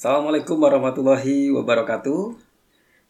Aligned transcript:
Assalamualaikum 0.00 0.56
warahmatullahi 0.64 1.52
wabarakatuh. 1.52 2.32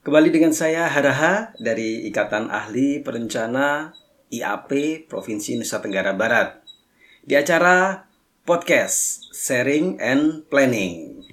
Kembali 0.02 0.34
dengan 0.34 0.50
saya 0.50 0.90
Haraha 0.90 1.54
dari 1.62 2.02
Ikatan 2.10 2.50
Ahli 2.50 2.98
Perencana 2.98 3.94
IAP 4.26 5.06
Provinsi 5.06 5.54
Nusa 5.54 5.78
Tenggara 5.78 6.18
Barat. 6.18 6.58
Di 7.22 7.38
acara 7.38 8.10
podcast 8.42 9.22
Sharing 9.30 10.02
and 10.02 10.50
Planning. 10.50 11.30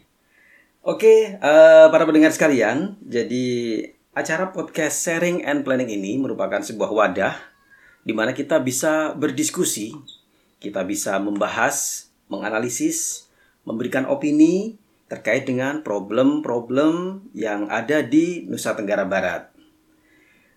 Oke, 0.86 1.42
uh, 1.42 1.90
para 1.90 2.06
pendengar 2.06 2.30
sekalian 2.30 2.94
Jadi 3.02 3.82
acara 4.14 4.54
podcast 4.54 5.02
Sharing 5.02 5.42
and 5.42 5.66
Planning 5.66 5.90
ini 5.90 6.22
merupakan 6.22 6.62
sebuah 6.62 6.94
wadah 6.94 7.34
di 8.06 8.14
mana 8.14 8.38
kita 8.38 8.62
bisa 8.62 9.18
berdiskusi, 9.18 9.98
kita 10.62 10.86
bisa 10.86 11.18
membahas, 11.18 12.06
menganalisis, 12.30 13.26
memberikan 13.66 14.06
opini 14.06 14.86
terkait 15.08 15.48
dengan 15.48 15.84
problem-problem 15.84 17.28
yang 17.32 17.72
ada 17.72 18.04
di 18.04 18.44
Nusa 18.48 18.76
Tenggara 18.76 19.08
Barat. 19.08 19.52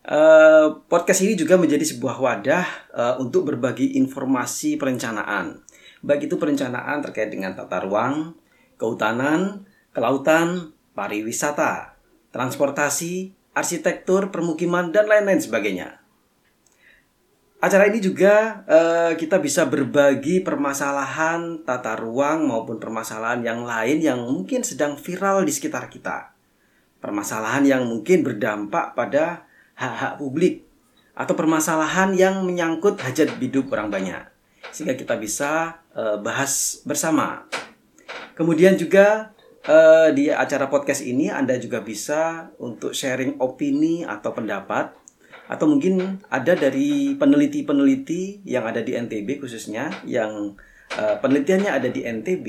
Uh, 0.01 0.81
podcast 0.91 1.23
ini 1.23 1.37
juga 1.37 1.55
menjadi 1.61 1.87
sebuah 1.87 2.19
wadah 2.19 2.67
uh, 2.91 3.15
untuk 3.23 3.53
berbagi 3.53 4.01
informasi 4.01 4.81
perencanaan, 4.81 5.61
baik 6.01 6.27
itu 6.27 6.41
perencanaan 6.41 7.05
terkait 7.05 7.29
dengan 7.29 7.53
tata 7.53 7.85
ruang, 7.85 8.33
kehutanan, 8.81 9.69
kelautan, 9.93 10.73
pariwisata, 10.97 12.01
transportasi, 12.33 13.37
arsitektur, 13.53 14.33
permukiman, 14.33 14.89
dan 14.89 15.05
lain-lain 15.05 15.45
sebagainya. 15.45 16.00
Acara 17.61 17.93
ini 17.93 18.01
juga 18.01 18.65
uh, 18.65 19.13
kita 19.21 19.37
bisa 19.37 19.69
berbagi 19.69 20.41
permasalahan 20.41 21.61
tata 21.61 21.93
ruang 21.93 22.49
maupun 22.49 22.81
permasalahan 22.81 23.45
yang 23.45 23.69
lain 23.69 24.01
yang 24.01 24.17
mungkin 24.25 24.65
sedang 24.65 24.97
viral 24.97 25.45
di 25.45 25.53
sekitar 25.53 25.93
kita. 25.93 26.33
Permasalahan 27.05 27.69
yang 27.69 27.85
mungkin 27.85 28.25
berdampak 28.25 28.97
pada 28.97 29.45
hak-hak 29.77 30.17
publik 30.17 30.65
atau 31.13 31.37
permasalahan 31.37 32.17
yang 32.17 32.49
menyangkut 32.49 32.97
hajat 32.97 33.37
hidup 33.37 33.69
orang 33.77 33.93
banyak. 33.93 34.25
Sehingga 34.73 34.97
kita 34.97 35.21
bisa 35.21 35.85
uh, 35.93 36.17
bahas 36.17 36.81
bersama. 36.89 37.45
Kemudian 38.41 38.81
juga 38.81 39.37
uh, 39.69 40.09
di 40.17 40.33
acara 40.33 40.65
podcast 40.73 41.05
ini 41.05 41.29
Anda 41.29 41.61
juga 41.61 41.85
bisa 41.85 42.49
untuk 42.57 42.97
sharing 42.97 43.37
opini 43.37 44.01
atau 44.09 44.33
pendapat 44.33 44.97
atau 45.51 45.67
mungkin 45.67 46.23
ada 46.31 46.55
dari 46.55 47.19
peneliti-peneliti 47.19 48.47
yang 48.47 48.71
ada 48.71 48.87
di 48.87 48.95
NTB 48.95 49.43
khususnya 49.43 49.91
yang 50.07 50.55
uh, 50.95 51.17
penelitiannya 51.19 51.71
ada 51.75 51.91
di 51.91 52.07
NTB 52.07 52.47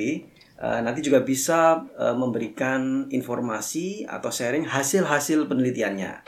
uh, 0.61 0.77
eh, 0.77 0.79
nanti 0.85 1.01
juga 1.01 1.25
bisa 1.25 1.81
uh, 1.97 2.13
memberikan 2.13 3.09
informasi 3.09 4.05
atau 4.05 4.29
sharing 4.29 4.69
hasil-hasil 4.69 5.49
penelitiannya. 5.49 6.21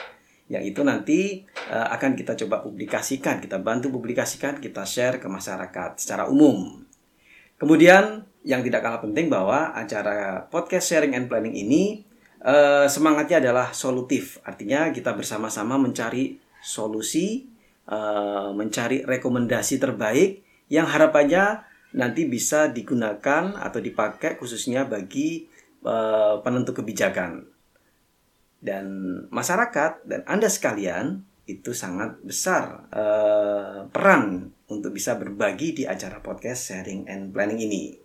Yang 0.49 0.63
itu 0.73 0.81
nanti 0.81 1.19
uh, 1.69 1.94
akan 1.94 2.17
kita 2.17 2.33
coba 2.41 2.66
publikasikan 2.66 3.38
kita 3.38 3.62
bantu 3.62 3.94
publikasikan 3.94 4.57
kita 4.57 4.81
share 4.89 5.22
ke 5.22 5.29
masyarakat 5.29 6.01
secara 6.01 6.25
umum. 6.25 6.81
Kemudian 7.62 8.25
yang 8.44 8.66
tidak 8.66 8.81
kalah 8.81 9.00
penting 9.00 9.29
bahwa 9.29 9.72
acara 9.72 10.50
podcast 10.50 10.89
sharing 10.89 11.13
and 11.16 11.29
planning 11.29 11.53
ini 11.53 12.03
uh, 12.44 12.89
semangatnya 12.89 13.39
adalah 13.39 13.72
solutif. 13.72 14.41
Artinya 14.44 14.91
kita 14.91 15.16
bersama-sama 15.16 15.79
mencari 15.79 16.43
solusi, 16.63 17.51
uh, 17.91 18.56
mencari 18.56 19.03
rekomendasi 19.03 19.78
terbaik 19.78 20.41
yang 20.72 20.88
harapannya 20.88 21.68
nanti 21.94 22.25
bisa 22.25 22.72
digunakan 22.72 23.53
atau 23.53 23.78
dipakai 23.84 24.40
khususnya 24.40 24.88
bagi 24.88 25.46
uh, 25.85 26.41
penentu 26.41 26.74
kebijakan. 26.74 27.46
Dan 28.63 28.85
masyarakat 29.28 30.07
dan 30.07 30.24
Anda 30.24 30.47
sekalian 30.47 31.28
itu 31.44 31.75
sangat 31.75 32.24
besar 32.24 32.88
uh, 32.95 33.91
peran 33.91 34.56
untuk 34.72 34.95
bisa 34.95 35.19
berbagi 35.19 35.75
di 35.75 35.84
acara 35.84 36.24
podcast 36.24 36.72
sharing 36.72 37.03
and 37.12 37.35
planning 37.35 37.59
ini. 37.59 38.00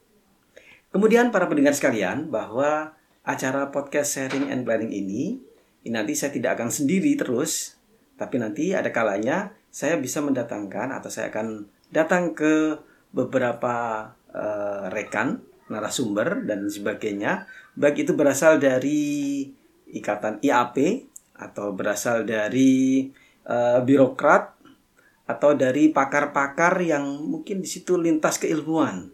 Kemudian 0.91 1.31
para 1.31 1.47
pendengar 1.47 1.79
sekalian 1.79 2.35
bahwa 2.35 2.99
acara 3.23 3.71
podcast 3.71 4.19
sharing 4.19 4.51
and 4.51 4.67
planning 4.67 4.91
ini, 4.91 5.39
ini 5.87 5.91
nanti 5.95 6.19
saya 6.19 6.35
tidak 6.35 6.59
akan 6.59 6.75
sendiri 6.75 7.15
terus 7.15 7.78
tapi 8.19 8.43
nanti 8.43 8.75
ada 8.75 8.91
kalanya 8.91 9.55
saya 9.71 9.97
bisa 9.97 10.19
mendatangkan 10.19 10.91
atau 10.91 11.09
saya 11.09 11.31
akan 11.31 11.71
datang 11.95 12.35
ke 12.35 12.77
beberapa 13.15 14.11
uh, 14.35 14.91
rekan 14.93 15.41
narasumber 15.69 16.45
dan 16.49 16.67
sebagainya, 16.69 17.47
baik 17.77 18.09
itu 18.09 18.13
berasal 18.17 18.59
dari 18.59 19.45
ikatan 19.89 20.41
IAP 20.43 21.07
atau 21.39 21.73
berasal 21.73 22.27
dari 22.27 23.07
uh, 23.47 23.81
birokrat 23.85 24.59
atau 25.29 25.53
dari 25.53 25.93
pakar-pakar 25.93 26.81
yang 26.81 27.05
mungkin 27.05 27.61
di 27.61 27.69
situ 27.69 28.01
lintas 28.01 28.41
keilmuan 28.41 29.13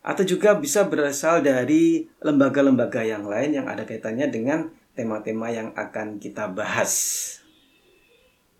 atau 0.00 0.24
juga 0.24 0.56
bisa 0.56 0.88
berasal 0.88 1.44
dari 1.44 2.08
lembaga-lembaga 2.24 3.04
yang 3.04 3.28
lain 3.28 3.60
yang 3.60 3.66
ada 3.68 3.84
kaitannya 3.84 4.32
dengan 4.32 4.72
tema-tema 4.96 5.52
yang 5.52 5.76
akan 5.76 6.16
kita 6.16 6.48
bahas. 6.48 7.36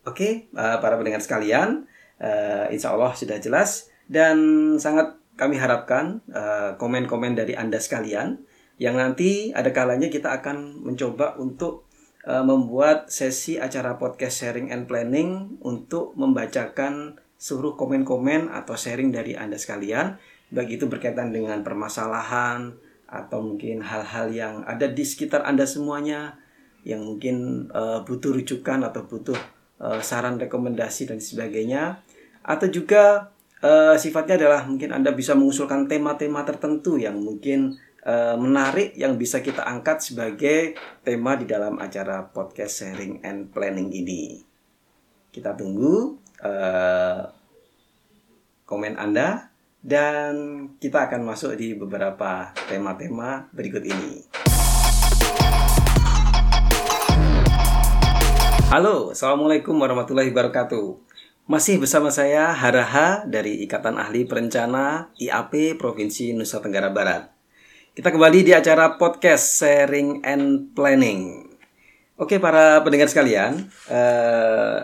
Oke, 0.08 0.48
uh, 0.56 0.80
para 0.80 0.96
pendengar 0.96 1.20
sekalian, 1.20 1.84
uh, 2.16 2.72
insya 2.72 2.96
Allah 2.96 3.12
sudah 3.12 3.36
jelas 3.36 3.92
dan 4.08 4.36
sangat 4.80 5.20
kami 5.36 5.60
harapkan 5.60 6.24
uh, 6.32 6.76
komen-komen 6.80 7.36
dari 7.36 7.52
Anda 7.52 7.80
sekalian 7.80 8.40
yang 8.80 8.96
nanti 8.96 9.52
ada 9.52 9.72
kalanya 9.76 10.08
kita 10.08 10.40
akan 10.40 10.80
mencoba 10.80 11.36
untuk 11.36 11.84
uh, 12.24 12.40
membuat 12.40 13.12
sesi 13.12 13.60
acara 13.60 14.00
podcast 14.00 14.40
sharing 14.40 14.72
and 14.72 14.88
planning 14.88 15.60
untuk 15.60 16.16
membacakan 16.16 17.20
seluruh 17.40 17.76
komen-komen 17.76 18.52
atau 18.52 18.76
sharing 18.76 19.12
dari 19.12 19.36
Anda 19.36 19.56
sekalian, 19.56 20.16
baik 20.52 20.80
itu 20.80 20.88
berkaitan 20.88 21.32
dengan 21.32 21.60
permasalahan 21.60 22.76
atau 23.04 23.40
mungkin 23.44 23.84
hal-hal 23.84 24.32
yang 24.32 24.54
ada 24.64 24.88
di 24.88 25.04
sekitar 25.04 25.44
Anda 25.44 25.64
semuanya 25.64 26.40
yang 26.84 27.04
mungkin 27.04 27.68
uh, 27.72 28.00
butuh 28.04 28.32
rujukan 28.36 28.80
atau 28.80 29.04
butuh 29.04 29.36
uh, 29.80 30.00
saran 30.04 30.36
rekomendasi 30.36 31.10
dan 31.10 31.18
sebagainya 31.18 32.04
atau 32.44 32.68
juga 32.68 33.32
uh, 33.64 33.96
sifatnya 33.96 34.40
adalah 34.40 34.64
mungkin 34.68 34.92
Anda 34.92 35.12
bisa 35.12 35.36
mengusulkan 35.36 35.88
tema-tema 35.88 36.44
tertentu 36.44 36.96
yang 36.96 37.20
mungkin 37.20 37.76
uh, 38.04 38.36
menarik 38.36 38.96
yang 38.96 39.16
bisa 39.16 39.40
kita 39.44 39.64
angkat 39.64 40.04
sebagai 40.04 40.76
tema 41.04 41.36
di 41.36 41.48
dalam 41.48 41.80
acara 41.80 42.24
podcast 42.28 42.84
sharing 42.84 43.24
and 43.24 43.52
planning 43.52 43.92
ini. 43.92 44.40
Kita 45.30 45.54
tunggu 45.54 46.18
uh, 46.42 47.22
komen 48.66 48.98
Anda 48.98 49.50
dan 49.80 50.34
kita 50.76 51.08
akan 51.08 51.24
masuk 51.24 51.56
di 51.56 51.72
beberapa 51.72 52.52
tema-tema 52.68 53.48
berikut 53.54 53.84
ini. 53.86 54.49
Halo, 58.70 59.10
Assalamualaikum 59.10 59.82
warahmatullahi 59.82 60.30
wabarakatuh. 60.30 60.94
Masih 61.50 61.82
bersama 61.82 62.06
saya 62.14 62.54
Haraha 62.54 63.26
dari 63.26 63.66
Ikatan 63.66 63.98
Ahli 63.98 64.30
Perencana 64.30 65.10
IAP 65.18 65.74
Provinsi 65.74 66.30
Nusa 66.38 66.62
Tenggara 66.62 66.86
Barat. 66.86 67.34
Kita 67.98 68.14
kembali 68.14 68.46
di 68.46 68.54
acara 68.54 68.94
podcast 68.94 69.58
Sharing 69.58 70.22
and 70.22 70.70
Planning. 70.78 71.50
Oke 72.14 72.38
para 72.38 72.78
pendengar 72.86 73.10
sekalian, 73.10 73.66
eh, 73.90 74.78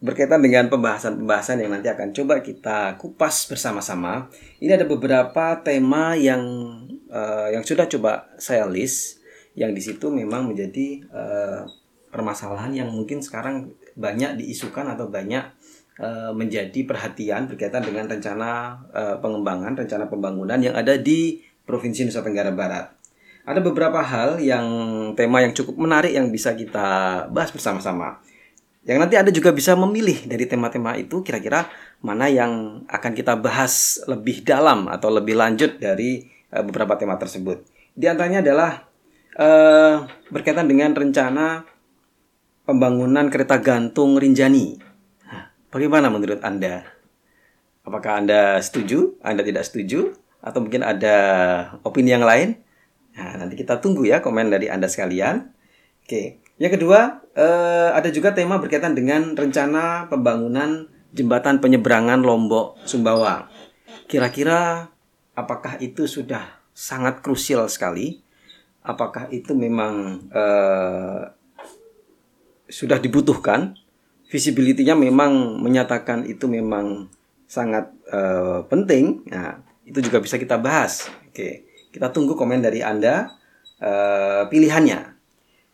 berkaitan 0.00 0.40
dengan 0.40 0.72
pembahasan-pembahasan 0.72 1.60
yang 1.60 1.76
nanti 1.76 1.92
akan 1.92 2.16
coba 2.16 2.40
kita 2.40 2.96
kupas 2.96 3.44
bersama-sama. 3.52 4.32
Ini 4.64 4.80
ada 4.80 4.88
beberapa 4.88 5.60
tema 5.60 6.16
yang 6.16 6.40
eh, 7.12 7.52
yang 7.52 7.68
sudah 7.68 7.84
coba 7.84 8.32
saya 8.40 8.64
list, 8.64 9.20
yang 9.52 9.76
di 9.76 9.84
situ 9.84 10.08
memang 10.08 10.48
menjadi 10.48 11.04
eh, 11.04 11.62
permasalahan 12.10 12.74
yang 12.74 12.90
mungkin 12.90 13.22
sekarang 13.22 13.74
banyak 13.94 14.36
diisukan 14.38 14.86
atau 14.90 15.06
banyak 15.06 15.46
uh, 16.02 16.32
menjadi 16.34 16.82
perhatian 16.84 17.46
berkaitan 17.46 17.86
dengan 17.86 18.10
rencana 18.10 18.80
uh, 18.90 19.16
pengembangan, 19.22 19.78
rencana 19.78 20.10
pembangunan 20.10 20.58
yang 20.58 20.74
ada 20.74 20.98
di 20.98 21.40
Provinsi 21.64 22.06
Nusa 22.06 22.20
Tenggara 22.26 22.50
Barat. 22.50 22.90
Ada 23.46 23.62
beberapa 23.62 24.02
hal 24.04 24.42
yang 24.42 24.66
tema 25.16 25.40
yang 25.40 25.56
cukup 25.56 25.78
menarik 25.80 26.12
yang 26.12 26.28
bisa 26.28 26.52
kita 26.52 27.24
bahas 27.32 27.50
bersama-sama. 27.54 28.20
Yang 28.84 28.98
nanti 29.00 29.14
Anda 29.16 29.32
juga 29.32 29.50
bisa 29.52 29.76
memilih 29.76 30.24
dari 30.24 30.44
tema-tema 30.48 30.96
itu 30.96 31.20
kira-kira 31.20 31.68
mana 32.00 32.26
yang 32.32 32.84
akan 32.88 33.12
kita 33.12 33.36
bahas 33.36 34.00
lebih 34.08 34.42
dalam 34.44 34.88
atau 34.88 35.12
lebih 35.12 35.36
lanjut 35.36 35.78
dari 35.78 36.26
uh, 36.52 36.64
beberapa 36.66 36.98
tema 36.98 37.16
tersebut. 37.16 37.64
Di 37.94 38.08
antaranya 38.08 38.40
adalah 38.40 38.88
uh, 39.36 40.08
berkaitan 40.32 40.66
dengan 40.66 40.96
rencana 40.96 41.64
pembangunan 42.70 43.26
kereta 43.26 43.58
gantung 43.58 44.14
Rinjani. 44.14 44.78
bagaimana 45.74 46.06
menurut 46.06 46.38
Anda? 46.46 46.86
Apakah 47.82 48.22
Anda 48.22 48.62
setuju? 48.62 49.18
Anda 49.26 49.42
tidak 49.42 49.66
setuju? 49.66 50.14
Atau 50.38 50.62
mungkin 50.62 50.86
ada 50.86 51.18
opini 51.82 52.14
yang 52.14 52.22
lain? 52.22 52.62
Nah, 53.18 53.42
nanti 53.42 53.58
kita 53.58 53.82
tunggu 53.82 54.06
ya 54.06 54.22
komen 54.22 54.54
dari 54.54 54.70
Anda 54.70 54.86
sekalian. 54.86 55.50
Oke. 56.06 56.46
Yang 56.62 56.78
kedua, 56.78 57.26
eh, 57.34 57.90
ada 57.90 58.06
juga 58.14 58.30
tema 58.38 58.62
berkaitan 58.62 58.94
dengan 58.94 59.34
rencana 59.34 60.06
pembangunan 60.06 60.86
jembatan 61.10 61.58
penyeberangan 61.58 62.22
Lombok 62.22 62.78
Sumbawa. 62.86 63.50
Kira-kira 64.06 64.86
apakah 65.34 65.74
itu 65.82 66.06
sudah 66.06 66.62
sangat 66.70 67.18
krusial 67.18 67.66
sekali? 67.66 68.22
Apakah 68.86 69.26
itu 69.34 69.58
memang 69.58 70.22
eh, 70.30 71.39
sudah 72.70 73.02
dibutuhkan? 73.02 73.76
Visibility-nya 74.30 74.94
memang 74.94 75.58
menyatakan 75.58 76.22
itu 76.24 76.46
memang 76.46 77.10
sangat 77.50 77.90
uh, 78.14 78.62
penting. 78.70 79.26
Nah, 79.26 79.58
itu 79.82 79.98
juga 79.98 80.22
bisa 80.22 80.38
kita 80.38 80.54
bahas. 80.54 81.10
Oke, 81.26 81.66
kita 81.90 82.14
tunggu 82.14 82.38
komen 82.38 82.62
dari 82.62 82.78
Anda 82.78 83.26
uh, 83.82 84.46
pilihannya. 84.46 85.18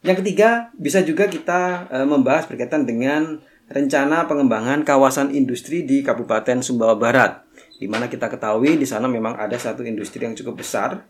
Yang 0.00 0.16
ketiga, 0.24 0.72
bisa 0.72 1.04
juga 1.04 1.28
kita 1.28 1.92
uh, 1.92 2.08
membahas 2.08 2.48
berkaitan 2.48 2.88
dengan 2.88 3.44
rencana 3.68 4.24
pengembangan 4.24 4.86
kawasan 4.86 5.34
industri 5.36 5.84
di 5.84 6.00
Kabupaten 6.00 6.62
Sumbawa 6.62 6.96
Barat, 6.96 7.44
di 7.76 7.90
mana 7.90 8.06
kita 8.08 8.30
ketahui 8.30 8.78
di 8.80 8.86
sana 8.86 9.10
memang 9.10 9.36
ada 9.36 9.58
satu 9.58 9.84
industri 9.84 10.24
yang 10.24 10.32
cukup 10.32 10.64
besar. 10.64 11.04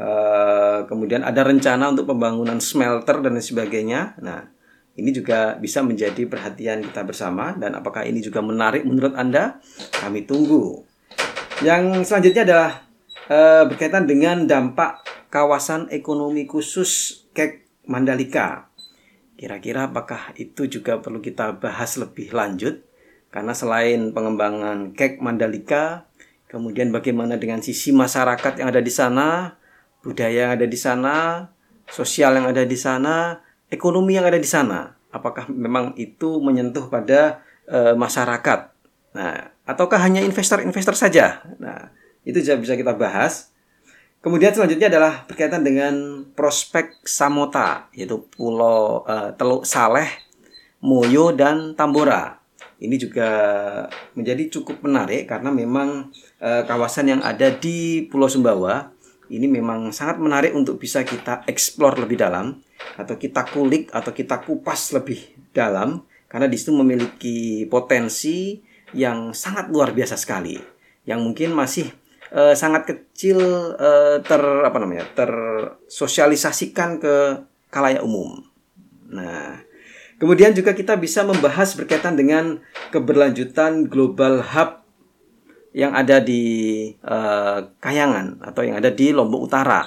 Uh, 0.00 0.88
kemudian 0.88 1.20
ada 1.20 1.44
rencana 1.44 1.92
untuk 1.92 2.08
pembangunan 2.08 2.56
smelter 2.58 3.20
dan 3.20 3.36
sebagainya. 3.36 4.16
Nah, 4.24 4.48
ini 4.98 5.10
juga 5.14 5.54
bisa 5.56 5.80
menjadi 5.86 6.26
perhatian 6.26 6.82
kita 6.82 7.06
bersama 7.06 7.54
dan 7.54 7.78
apakah 7.78 8.02
ini 8.02 8.18
juga 8.18 8.42
menarik 8.42 8.82
menurut 8.82 9.14
Anda? 9.14 9.62
Kami 10.02 10.26
tunggu. 10.26 10.82
Yang 11.62 12.10
selanjutnya 12.10 12.42
adalah 12.42 12.70
e, 13.30 13.38
berkaitan 13.70 14.04
dengan 14.10 14.44
dampak 14.50 15.00
kawasan 15.30 15.86
ekonomi 15.94 16.44
khusus 16.50 17.22
Kek 17.30 17.70
Mandalika. 17.86 18.68
Kira-kira 19.38 19.88
apakah 19.88 20.34
itu 20.36 20.68
juga 20.68 21.00
perlu 21.00 21.22
kita 21.22 21.56
bahas 21.56 21.96
lebih 21.96 22.34
lanjut? 22.34 22.82
Karena 23.30 23.54
selain 23.54 24.10
pengembangan 24.10 24.92
Kek 24.92 25.22
Mandalika, 25.22 26.10
kemudian 26.50 26.90
bagaimana 26.90 27.38
dengan 27.38 27.62
sisi 27.62 27.94
masyarakat 27.94 28.58
yang 28.58 28.68
ada 28.68 28.82
di 28.82 28.90
sana, 28.90 29.54
budaya 30.02 30.50
yang 30.50 30.52
ada 30.58 30.66
di 30.66 30.76
sana, 30.76 31.46
sosial 31.86 32.36
yang 32.36 32.50
ada 32.50 32.66
di 32.66 32.74
sana, 32.74 33.38
ekonomi 33.70 34.18
yang 34.18 34.26
ada 34.26 34.36
di 34.36 34.46
sana 34.46 35.00
apakah 35.10 35.50
memang 35.50 35.94
itu 35.98 36.38
menyentuh 36.38 36.86
pada 36.88 37.42
e, 37.66 37.94
masyarakat? 37.94 38.60
Nah 39.14 39.50
ataukah 39.66 39.98
hanya 40.02 40.22
investor-investor 40.22 40.94
saja? 40.94 41.42
Nah 41.58 41.90
itu 42.22 42.38
juga 42.42 42.58
bisa 42.58 42.74
kita 42.78 42.94
bahas. 42.94 43.50
Kemudian 44.20 44.52
selanjutnya 44.52 44.92
adalah 44.92 45.24
berkaitan 45.24 45.64
dengan 45.64 46.26
prospek 46.36 47.02
Samota 47.04 47.90
yaitu 47.94 48.22
Pulau 48.30 49.02
e, 49.04 49.34
Teluk 49.34 49.66
Saleh 49.66 50.08
Moyo 50.80 51.34
dan 51.34 51.74
Tambora. 51.74 52.38
Ini 52.80 52.96
juga 52.96 53.28
menjadi 54.16 54.48
cukup 54.48 54.80
menarik 54.80 55.28
karena 55.28 55.52
memang 55.52 56.08
e, 56.40 56.50
kawasan 56.64 57.12
yang 57.12 57.20
ada 57.20 57.52
di 57.52 58.08
Pulau 58.08 58.30
Sumbawa 58.30 58.88
ini 59.30 59.46
memang 59.46 59.94
sangat 59.94 60.18
menarik 60.18 60.52
untuk 60.58 60.82
bisa 60.82 61.06
kita 61.06 61.46
explore 61.46 62.02
lebih 62.02 62.18
dalam 62.18 62.58
atau 62.96 63.14
kita 63.16 63.46
kulik 63.48 63.88
atau 63.90 64.12
kita 64.12 64.42
kupas 64.44 64.92
lebih 64.92 65.20
dalam 65.50 66.04
karena 66.30 66.46
di 66.46 66.56
situ 66.56 66.70
memiliki 66.70 67.66
potensi 67.66 68.60
yang 68.94 69.34
sangat 69.34 69.70
luar 69.70 69.94
biasa 69.94 70.14
sekali 70.14 70.58
yang 71.06 71.22
mungkin 71.22 71.54
masih 71.54 71.90
uh, 72.34 72.54
sangat 72.54 72.86
kecil 72.86 73.38
uh, 73.74 74.22
ter 74.22 74.42
apa 74.42 74.78
namanya 74.78 75.06
tersosialisasikan 75.14 77.02
ke 77.02 77.14
kalayak 77.70 78.02
umum. 78.02 78.42
Nah, 79.10 79.62
kemudian 80.22 80.54
juga 80.54 80.74
kita 80.74 80.94
bisa 80.98 81.26
membahas 81.26 81.74
berkaitan 81.74 82.14
dengan 82.14 82.62
keberlanjutan 82.94 83.90
global 83.90 84.42
hub 84.42 84.82
yang 85.70 85.94
ada 85.94 86.18
di 86.18 86.42
uh, 87.06 87.70
Kayangan 87.78 88.42
atau 88.42 88.62
yang 88.66 88.78
ada 88.78 88.90
di 88.90 89.14
Lombok 89.14 89.50
Utara. 89.50 89.86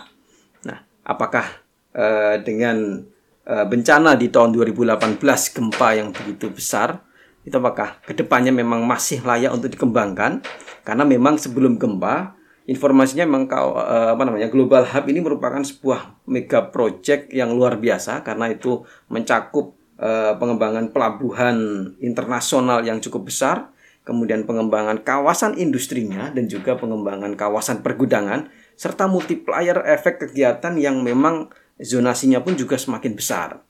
Nah, 0.64 0.80
apakah 1.04 1.63
uh, 1.94 2.36
dengan 2.42 3.06
uh, 3.48 3.66
bencana 3.66 4.18
di 4.18 4.30
tahun 4.30 4.54
2018 4.54 5.18
gempa 5.54 5.90
yang 5.96 6.10
begitu 6.14 6.50
besar 6.54 7.02
itu 7.44 7.56
apakah 7.60 8.00
ke 8.08 8.16
depannya 8.16 8.56
memang 8.56 8.88
masih 8.88 9.20
layak 9.20 9.52
untuk 9.52 9.76
dikembangkan? 9.76 10.40
Karena 10.88 11.04
memang 11.04 11.36
sebelum 11.36 11.76
gempa 11.76 12.40
informasinya 12.64 13.28
memang 13.28 13.52
uh, 13.52 14.16
apa 14.16 14.24
namanya 14.24 14.48
Global 14.48 14.88
Hub 14.88 15.06
ini 15.12 15.20
merupakan 15.20 15.60
sebuah 15.60 16.24
mega 16.32 16.72
project 16.72 17.36
yang 17.36 17.52
luar 17.52 17.76
biasa 17.76 18.24
karena 18.24 18.48
itu 18.52 18.88
mencakup 19.12 19.76
uh, 20.00 20.40
pengembangan 20.40 20.96
pelabuhan 20.96 21.92
internasional 22.00 22.80
yang 22.88 23.04
cukup 23.04 23.28
besar 23.28 23.68
kemudian 24.04 24.44
pengembangan 24.44 25.00
kawasan 25.04 25.56
industrinya 25.60 26.32
dan 26.32 26.48
juga 26.48 26.76
pengembangan 26.76 27.36
kawasan 27.40 27.84
pergudangan 27.84 28.52
serta 28.76 29.08
multiplier 29.08 29.80
efek 29.88 30.28
kegiatan 30.28 30.76
yang 30.76 31.04
memang 31.04 31.52
zonasinya 31.80 32.44
pun 32.44 32.58
juga 32.58 32.78
semakin 32.78 33.14
besar. 33.14 33.62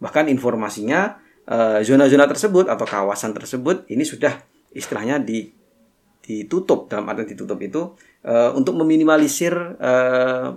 Bahkan 0.00 0.30
informasinya 0.30 1.18
eh, 1.44 1.80
zona-zona 1.82 2.24
tersebut 2.30 2.70
atau 2.70 2.86
kawasan 2.86 3.34
tersebut 3.36 3.88
ini 3.90 4.06
sudah 4.06 4.38
istilahnya 4.70 5.18
di, 5.18 5.50
ditutup 6.22 6.86
dalam 6.86 7.10
arti 7.10 7.34
ditutup 7.34 7.58
itu 7.58 7.90
uh, 8.22 8.54
untuk 8.54 8.78
meminimalisir 8.78 9.50
uh, 9.82 10.54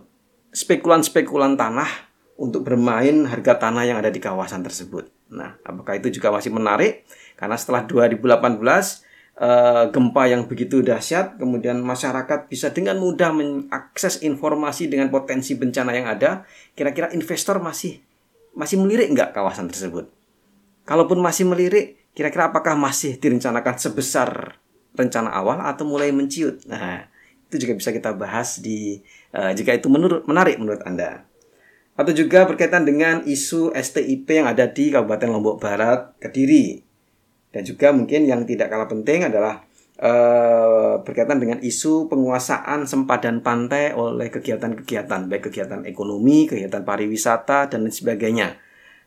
spekulan-spekulan 0.53 1.57
tanah 1.57 1.89
untuk 2.37 2.65
bermain 2.65 3.25
harga 3.25 3.57
tanah 3.69 3.83
yang 3.85 3.97
ada 3.97 4.13
di 4.13 4.21
kawasan 4.21 4.61
tersebut. 4.61 5.09
Nah, 5.33 5.57
apakah 5.65 5.97
itu 5.97 6.13
juga 6.13 6.29
masih 6.29 6.53
menarik? 6.53 7.05
Karena 7.33 7.57
setelah 7.57 7.85
2018 7.89 9.12
uh, 9.39 9.89
gempa 9.89 10.23
yang 10.29 10.45
begitu 10.45 10.85
dahsyat, 10.85 11.39
kemudian 11.41 11.81
masyarakat 11.81 12.49
bisa 12.49 12.69
dengan 12.69 13.01
mudah 13.01 13.33
mengakses 13.33 14.21
informasi 14.21 14.91
dengan 14.91 15.09
potensi 15.09 15.57
bencana 15.57 15.91
yang 15.95 16.07
ada, 16.09 16.45
kira-kira 16.77 17.09
investor 17.15 17.57
masih 17.63 18.01
masih 18.53 18.77
melirik 18.77 19.09
nggak 19.13 19.33
kawasan 19.33 19.69
tersebut? 19.69 20.09
Kalaupun 20.85 21.17
masih 21.23 21.47
melirik, 21.47 22.11
kira-kira 22.13 22.53
apakah 22.53 22.77
masih 22.77 23.17
direncanakan 23.17 23.75
sebesar 23.79 24.59
rencana 24.93 25.33
awal 25.33 25.63
atau 25.63 25.87
mulai 25.87 26.13
menciut? 26.13 26.61
Nah, 26.69 27.09
itu 27.49 27.65
juga 27.65 27.73
bisa 27.79 27.89
kita 27.89 28.13
bahas 28.13 28.61
di 28.61 29.01
uh, 29.33 29.53
jika 29.55 29.73
itu 29.73 29.89
menurut 29.89 30.27
menarik 30.29 30.59
menurut 30.61 30.83
Anda. 30.85 31.25
Atau 31.93 32.13
juga 32.17 32.49
berkaitan 32.49 32.89
dengan 32.89 33.21
isu 33.21 33.69
STIP 33.77 34.25
yang 34.25 34.49
ada 34.49 34.65
di 34.65 34.89
Kabupaten 34.89 35.29
Lombok 35.29 35.61
Barat, 35.61 36.17
Kediri. 36.17 36.92
Dan 37.53 37.61
juga 37.61 37.93
mungkin 37.93 38.25
yang 38.25 38.49
tidak 38.49 38.73
kalah 38.73 38.89
penting 38.89 39.29
adalah 39.29 39.61
uh, 40.01 40.99
berkaitan 41.05 41.37
dengan 41.37 41.61
isu 41.61 42.09
penguasaan 42.09 42.89
sempadan 42.89 43.45
pantai 43.45 43.93
oleh 43.93 44.33
kegiatan-kegiatan 44.33 45.29
baik 45.29 45.53
kegiatan 45.53 45.85
ekonomi, 45.85 46.49
kegiatan 46.49 46.81
pariwisata 46.81 47.69
dan 47.69 47.85
lain 47.85 47.93
sebagainya. 47.93 48.57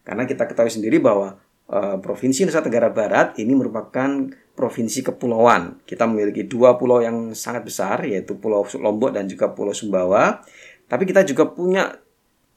Karena 0.07 0.23
kita 0.23 0.47
ketahui 0.47 0.71
sendiri 0.71 1.03
bahwa 1.03 1.43
uh, 1.67 1.99
Provinsi 1.99 2.47
Nusa 2.47 2.63
Tenggara 2.63 2.95
Barat 2.95 3.35
ini 3.43 3.59
merupakan 3.59 4.31
provinsi 4.57 5.05
kepulauan. 5.05 5.83
Kita 5.85 6.09
memiliki 6.09 6.49
dua 6.49 6.79
pulau 6.79 7.05
yang 7.05 7.37
sangat 7.37 7.67
besar 7.69 8.07
yaitu 8.09 8.41
Pulau 8.41 8.65
Lombok 8.65 9.13
dan 9.13 9.29
juga 9.29 9.53
Pulau 9.53 9.77
Sumbawa. 9.77 10.41
Tapi 10.87 11.03
kita 11.05 11.27
juga 11.27 11.51
punya 11.51 11.93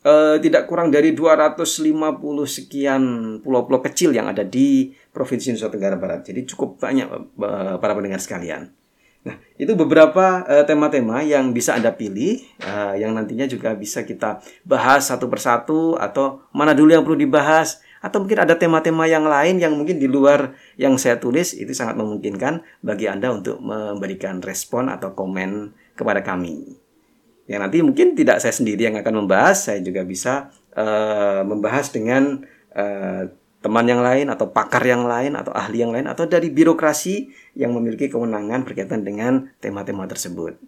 uh, 0.06 0.38
tidak 0.39 0.68
kurang 0.70 0.94
dari 0.94 1.12
250 1.12 2.20
sekian 2.46 3.03
pulau-pulau 3.44 3.84
kecil 3.84 4.15
yang 4.15 4.32
ada 4.32 4.46
di 4.46 4.94
Provinsi 5.12 5.56
Nusa 5.56 5.68
Tenggara 5.68 6.00
Barat. 6.00 6.27
Jadi 6.27 6.48
cukup 6.48 6.79
banyak 6.79 7.08
uh, 7.10 7.75
para 7.82 7.94
pendengar 7.96 8.22
sekalian. 8.22 8.72
Nah, 9.20 9.36
itu 9.60 9.75
beberapa 9.75 10.48
tema 10.63 10.88
tema-tema 10.88 11.20
yang 11.27 11.51
bisa 11.51 11.75
Anda 11.75 11.91
pilih, 11.91 12.39
uh, 12.63 12.96
yang 12.96 13.12
nantinya 13.12 13.51
juga 13.51 13.75
bisa 13.75 14.08
kita 14.08 14.39
bahas 14.63 15.12
satu 15.12 15.27
persatu, 15.27 16.00
atau 16.00 16.48
mana 16.56 16.72
dulu 16.72 16.96
yang 16.96 17.03
perlu 17.03 17.20
dibahas, 17.20 17.84
atau 18.00 18.24
mungkin 18.24 18.48
ada 18.48 18.56
tema-tema 18.56 19.12
yang 19.12 19.27
lain 19.27 19.60
yang 19.60 19.75
mungkin 19.75 20.00
di 20.00 20.08
luar 20.08 20.56
yang 20.79 20.96
saya 20.96 21.20
tulis, 21.20 21.51
itu 21.51 21.75
sangat 21.75 22.00
memungkinkan 22.00 22.63
bagi 22.79 23.12
Anda 23.12 23.36
untuk 23.36 23.60
memberikan 23.60 24.39
respon 24.39 24.88
atau 24.88 25.12
komen 25.12 25.75
kepada 26.00 26.24
kami. 26.24 26.78
Yang 27.50 27.60
nanti 27.65 27.77
mungkin 27.82 28.08
tidak 28.13 28.38
saya 28.46 28.53
sendiri 28.53 28.86
yang 28.86 29.01
akan 29.01 29.25
membahas, 29.25 29.58
saya 29.58 29.82
juga 29.82 30.06
bisa 30.06 30.53
uh, 30.77 31.41
membahas 31.41 31.89
dengan 31.89 32.46
uh, 32.77 33.25
teman 33.60 33.86
yang 33.89 34.06
lain 34.06 34.29
atau 34.29 34.53
pakar 34.53 34.86
yang 34.86 35.10
lain 35.10 35.34
atau 35.34 35.50
ahli 35.51 35.82
yang 35.82 35.89
lain 35.89 36.06
atau 36.06 36.29
dari 36.29 36.53
birokrasi 36.53 37.34
yang 37.58 37.74
memiliki 37.74 38.08
kewenangan 38.08 38.63
berkaitan 38.63 39.01
dengan 39.01 39.50
tema-tema 39.60 40.06
tersebut. 40.06 40.62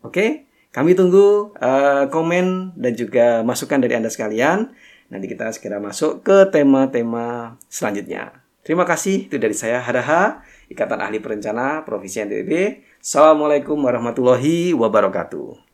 Oke, 0.00 0.48
kami 0.72 0.96
tunggu 0.96 1.52
uh, 1.60 2.08
komen 2.08 2.72
dan 2.80 2.92
juga 2.96 3.44
masukan 3.44 3.84
dari 3.84 4.00
Anda 4.00 4.08
sekalian. 4.08 4.72
Nanti 5.12 5.26
kita 5.28 5.52
segera 5.52 5.78
masuk 5.78 6.24
ke 6.24 6.48
tema-tema 6.48 7.60
selanjutnya. 7.68 8.42
Terima 8.66 8.82
kasih, 8.82 9.30
itu 9.30 9.38
dari 9.38 9.54
saya 9.54 9.78
Hadaha, 9.78 10.42
Ikatan 10.66 10.98
Ahli 10.98 11.22
Perencana 11.22 11.86
Provinsi 11.86 12.26
NTB. 12.26 12.82
Assalamualaikum 12.98 13.78
warahmatullahi 13.78 14.74
wabarakatuh. 14.74 15.65